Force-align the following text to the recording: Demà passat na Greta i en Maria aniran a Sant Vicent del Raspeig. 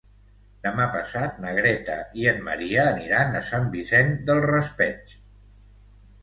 Demà 0.67 0.85
passat 0.93 1.35
na 1.43 1.51
Greta 1.57 1.97
i 2.21 2.25
en 2.31 2.41
Maria 2.47 2.87
aniran 2.95 3.37
a 3.41 3.43
Sant 3.51 3.69
Vicent 3.77 4.11
del 4.31 4.43
Raspeig. 4.53 5.15